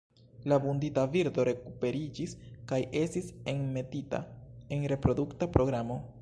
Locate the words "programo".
5.59-6.01